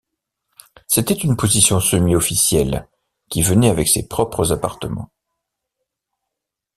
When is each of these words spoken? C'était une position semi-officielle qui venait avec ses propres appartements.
C'était 0.87 1.13
une 1.13 1.37
position 1.37 1.79
semi-officielle 1.79 2.87
qui 3.29 3.43
venait 3.43 3.69
avec 3.69 3.87
ses 3.87 4.07
propres 4.07 4.51
appartements. 4.51 5.11